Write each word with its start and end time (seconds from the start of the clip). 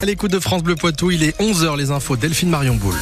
À 0.00 0.06
l'écoute 0.06 0.30
de 0.30 0.38
France 0.38 0.62
Bleu 0.62 0.76
Poitou, 0.76 1.10
il 1.10 1.24
est 1.24 1.36
11h 1.40 1.76
les 1.76 1.90
infos. 1.90 2.16
Delphine 2.16 2.50
Marion 2.50 2.76
Boule. 2.76 2.94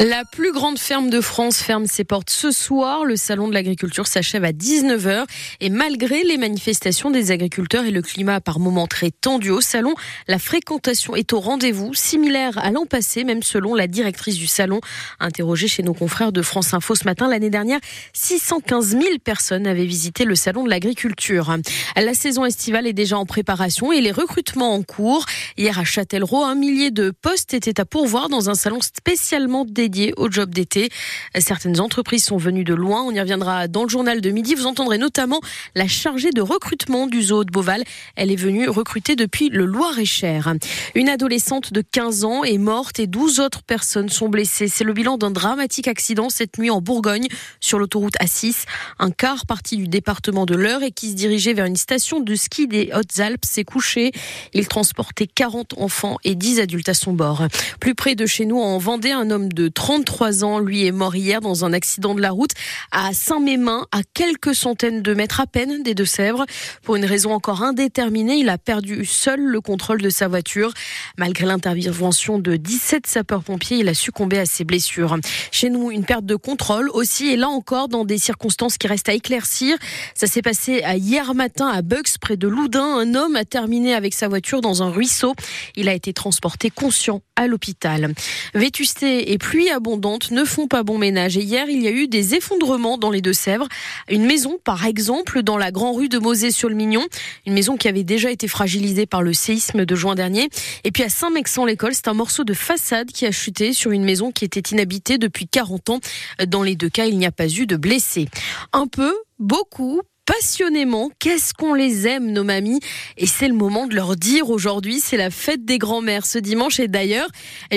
La 0.00 0.24
plus 0.24 0.52
grande 0.52 0.78
ferme 0.78 1.10
de 1.10 1.20
France 1.20 1.58
ferme 1.58 1.86
ses 1.86 2.04
portes 2.04 2.30
ce 2.30 2.52
soir. 2.52 3.04
Le 3.04 3.16
salon 3.16 3.48
de 3.48 3.52
l'agriculture 3.52 4.06
s'achève 4.06 4.44
à 4.44 4.52
19h 4.52 5.24
et 5.58 5.70
malgré 5.70 6.22
les 6.22 6.36
manifestations 6.36 7.10
des 7.10 7.32
agriculteurs 7.32 7.84
et 7.84 7.90
le 7.90 8.00
climat 8.00 8.40
par 8.40 8.60
moments 8.60 8.86
très 8.86 9.10
tendu 9.10 9.50
au 9.50 9.60
salon, 9.60 9.94
la 10.28 10.38
fréquentation 10.38 11.16
est 11.16 11.32
au 11.32 11.40
rendez-vous, 11.40 11.94
similaire 11.94 12.56
à 12.58 12.70
l'an 12.70 12.86
passé, 12.86 13.24
même 13.24 13.42
selon 13.42 13.74
la 13.74 13.88
directrice 13.88 14.36
du 14.36 14.46
salon. 14.46 14.80
Interrogée 15.18 15.66
chez 15.66 15.82
nos 15.82 15.94
confrères 15.94 16.30
de 16.30 16.42
France 16.42 16.74
Info 16.74 16.94
ce 16.94 17.02
matin, 17.02 17.26
l'année 17.26 17.50
dernière, 17.50 17.80
615 18.12 18.90
000 18.90 19.02
personnes 19.24 19.66
avaient 19.66 19.84
visité 19.84 20.24
le 20.24 20.36
salon 20.36 20.62
de 20.62 20.70
l'agriculture. 20.70 21.56
La 21.96 22.14
saison 22.14 22.44
estivale 22.44 22.86
est 22.86 22.92
déjà 22.92 23.18
en 23.18 23.26
préparation 23.26 23.90
et 23.92 24.00
les 24.00 24.12
recrutements 24.12 24.74
en 24.74 24.84
cours. 24.84 25.26
Hier 25.56 25.76
à 25.76 25.82
Châtellerault, 25.82 26.44
un 26.44 26.54
millier 26.54 26.92
de 26.92 27.10
postes 27.10 27.52
étaient 27.52 27.80
à 27.80 27.84
pourvoir 27.84 28.28
dans 28.28 28.48
un 28.48 28.54
salon 28.54 28.80
spécialement 28.80 29.64
dédié 29.64 29.87
dédié 29.88 30.12
au 30.18 30.30
job 30.30 30.52
d'été. 30.52 30.90
Certaines 31.38 31.80
entreprises 31.80 32.24
sont 32.24 32.36
venues 32.36 32.64
de 32.64 32.74
loin. 32.74 33.02
On 33.02 33.10
y 33.10 33.20
reviendra 33.20 33.68
dans 33.68 33.84
le 33.84 33.88
journal 33.88 34.20
de 34.20 34.30
midi. 34.30 34.54
Vous 34.54 34.66
entendrez 34.66 34.98
notamment 34.98 35.40
la 35.74 35.88
chargée 35.88 36.30
de 36.30 36.42
recrutement 36.42 37.06
du 37.06 37.22
zoo 37.22 37.44
de 37.44 37.50
Beauval. 37.50 37.84
Elle 38.16 38.30
est 38.30 38.36
venue 38.36 38.68
recruter 38.68 39.16
depuis 39.16 39.48
le 39.48 39.64
Loir-et-Cher. 39.64 40.52
Une 40.94 41.08
adolescente 41.08 41.72
de 41.72 41.80
15 41.80 42.24
ans 42.24 42.44
est 42.44 42.58
morte 42.58 43.00
et 43.00 43.06
12 43.06 43.40
autres 43.40 43.62
personnes 43.62 44.10
sont 44.10 44.28
blessées. 44.28 44.68
C'est 44.68 44.84
le 44.84 44.92
bilan 44.92 45.16
d'un 45.16 45.30
dramatique 45.30 45.88
accident 45.88 46.28
cette 46.28 46.58
nuit 46.58 46.70
en 46.70 46.82
Bourgogne 46.82 47.28
sur 47.60 47.78
l'autoroute 47.78 48.16
A6. 48.20 48.64
Un 48.98 49.10
car 49.10 49.46
parti 49.46 49.78
du 49.78 49.88
département 49.88 50.44
de 50.44 50.54
l'Eure 50.54 50.82
et 50.82 50.90
qui 50.90 51.10
se 51.10 51.14
dirigeait 51.14 51.54
vers 51.54 51.64
une 51.64 51.76
station 51.76 52.20
de 52.20 52.34
ski 52.34 52.66
des 52.68 52.90
Hautes-Alpes 52.94 53.46
s'est 53.46 53.64
couché. 53.64 54.12
Il 54.52 54.68
transportait 54.68 55.26
40 55.26 55.78
enfants 55.78 56.18
et 56.24 56.34
10 56.34 56.60
adultes 56.60 56.90
à 56.90 56.94
son 56.94 57.14
bord. 57.14 57.46
Plus 57.80 57.94
près 57.94 58.14
de 58.14 58.26
chez 58.26 58.44
nous, 58.44 58.58
en 58.58 58.76
Vendée, 58.76 59.12
un 59.12 59.30
homme 59.30 59.50
de 59.50 59.68
33 59.78 60.42
ans. 60.42 60.58
Lui 60.58 60.86
est 60.86 60.92
mort 60.92 61.14
hier 61.14 61.40
dans 61.40 61.64
un 61.64 61.72
accident 61.72 62.16
de 62.16 62.20
la 62.20 62.32
route 62.32 62.50
à 62.90 63.14
Saint-Mémin, 63.14 63.86
à 63.92 64.00
quelques 64.12 64.52
centaines 64.52 65.02
de 65.02 65.14
mètres 65.14 65.40
à 65.40 65.46
peine 65.46 65.84
des 65.84 65.94
Deux-Sèvres. 65.94 66.46
Pour 66.82 66.96
une 66.96 67.04
raison 67.04 67.32
encore 67.32 67.62
indéterminée, 67.62 68.38
il 68.38 68.48
a 68.48 68.58
perdu 68.58 69.04
seul 69.04 69.40
le 69.40 69.60
contrôle 69.60 70.02
de 70.02 70.10
sa 70.10 70.26
voiture. 70.26 70.72
Malgré 71.16 71.46
l'intervention 71.46 72.40
de 72.40 72.56
17 72.56 73.06
sapeurs-pompiers, 73.06 73.78
il 73.78 73.88
a 73.88 73.94
succombé 73.94 74.40
à 74.40 74.46
ses 74.46 74.64
blessures. 74.64 75.16
Chez 75.52 75.70
nous, 75.70 75.92
une 75.92 76.04
perte 76.04 76.26
de 76.26 76.34
contrôle 76.34 76.90
aussi, 76.92 77.28
et 77.28 77.36
là 77.36 77.48
encore 77.48 77.86
dans 77.86 78.04
des 78.04 78.18
circonstances 78.18 78.78
qui 78.78 78.88
restent 78.88 79.08
à 79.08 79.14
éclaircir. 79.14 79.76
Ça 80.16 80.26
s'est 80.26 80.42
passé 80.42 80.82
hier 80.96 81.32
matin 81.34 81.68
à 81.68 81.82
Bugs, 81.82 82.18
près 82.20 82.36
de 82.36 82.48
Loudun. 82.48 82.98
Un 82.98 83.14
homme 83.14 83.36
a 83.36 83.44
terminé 83.44 83.94
avec 83.94 84.12
sa 84.12 84.26
voiture 84.26 84.60
dans 84.60 84.82
un 84.82 84.90
ruisseau. 84.90 85.36
Il 85.76 85.88
a 85.88 85.94
été 85.94 86.12
transporté 86.12 86.68
conscient 86.68 87.22
à 87.36 87.46
l'hôpital. 87.46 88.12
Vétusté 88.54 89.30
et 89.30 89.38
pluie 89.38 89.67
abondante 89.70 90.30
ne 90.30 90.44
font 90.44 90.68
pas 90.68 90.82
bon 90.82 90.98
ménage. 90.98 91.36
Et 91.36 91.42
hier, 91.42 91.66
il 91.68 91.82
y 91.82 91.88
a 91.88 91.90
eu 91.90 92.08
des 92.08 92.34
effondrements 92.34 92.98
dans 92.98 93.10
les 93.10 93.20
Deux-Sèvres. 93.20 93.68
Une 94.10 94.26
maison, 94.26 94.58
par 94.62 94.86
exemple, 94.86 95.42
dans 95.42 95.56
la 95.56 95.70
Grand 95.70 95.92
Rue 95.92 96.08
de 96.08 96.18
Mosée-sur-le-Mignon. 96.18 97.06
Une 97.46 97.52
maison 97.52 97.76
qui 97.76 97.88
avait 97.88 98.04
déjà 98.04 98.30
été 98.30 98.48
fragilisée 98.48 99.06
par 99.06 99.22
le 99.22 99.32
séisme 99.32 99.84
de 99.84 99.94
juin 99.94 100.14
dernier. 100.14 100.48
Et 100.84 100.92
puis 100.92 101.02
à 101.02 101.08
Saint-Mexan-l'École, 101.08 101.94
c'est 101.94 102.08
un 102.08 102.14
morceau 102.14 102.44
de 102.44 102.54
façade 102.54 103.10
qui 103.12 103.26
a 103.26 103.30
chuté 103.30 103.72
sur 103.72 103.90
une 103.90 104.04
maison 104.04 104.32
qui 104.32 104.44
était 104.44 104.60
inhabitée 104.60 105.18
depuis 105.18 105.46
40 105.46 105.90
ans. 105.90 106.00
Dans 106.46 106.62
les 106.62 106.76
deux 106.76 106.90
cas, 106.90 107.06
il 107.06 107.18
n'y 107.18 107.26
a 107.26 107.32
pas 107.32 107.48
eu 107.48 107.66
de 107.66 107.76
blessés. 107.76 108.28
Un 108.72 108.86
peu, 108.86 109.14
beaucoup, 109.38 110.02
passionnément. 110.28 111.10
Qu'est-ce 111.18 111.54
qu'on 111.54 111.72
les 111.72 112.06
aime, 112.06 112.32
nos 112.32 112.44
mamies? 112.44 112.80
Et 113.16 113.26
c'est 113.26 113.48
le 113.48 113.54
moment 113.54 113.86
de 113.86 113.94
leur 113.94 114.14
dire 114.14 114.50
aujourd'hui, 114.50 115.00
c'est 115.00 115.16
la 115.16 115.30
fête 115.30 115.64
des 115.64 115.78
grands-mères 115.78 116.26
ce 116.26 116.38
dimanche. 116.38 116.78
Et 116.80 116.86
d'ailleurs, 116.86 117.28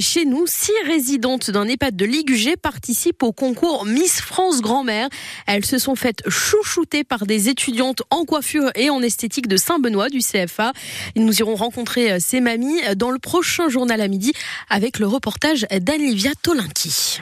chez 0.00 0.24
nous, 0.24 0.46
six 0.48 0.72
résidentes 0.84 1.52
d'un 1.52 1.68
EHPAD 1.68 1.94
de 1.94 2.04
Ligugé 2.04 2.56
participent 2.56 3.22
au 3.22 3.32
concours 3.32 3.86
Miss 3.86 4.20
France 4.20 4.62
Grand-mère. 4.62 5.08
Elles 5.46 5.64
se 5.64 5.78
sont 5.78 5.94
faites 5.94 6.28
chouchouter 6.28 7.04
par 7.04 7.24
des 7.24 7.48
étudiantes 7.48 8.02
en 8.10 8.24
coiffure 8.24 8.70
et 8.74 8.90
en 8.90 9.00
esthétique 9.00 9.46
de 9.46 9.56
Saint-Benoît 9.56 10.08
du 10.08 10.18
CFA. 10.18 10.72
Nous 11.14 11.38
irons 11.38 11.54
rencontrer 11.54 12.18
ces 12.18 12.40
mamies 12.40 12.80
dans 12.96 13.10
le 13.10 13.20
prochain 13.20 13.68
journal 13.68 14.00
à 14.00 14.08
midi 14.08 14.32
avec 14.68 14.98
le 14.98 15.06
reportage 15.06 15.68
d'Anivia 15.70 16.32
Tolinki. 16.42 17.20